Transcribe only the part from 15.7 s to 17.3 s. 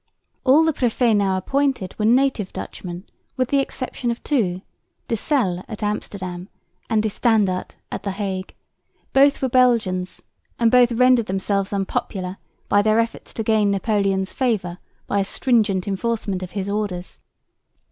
enforcement of his orders.